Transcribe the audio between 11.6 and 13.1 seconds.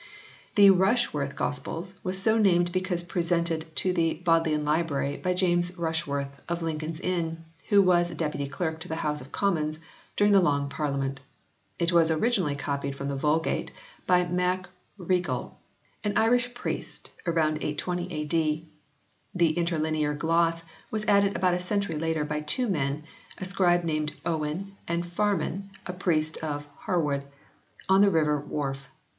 It was originally copied from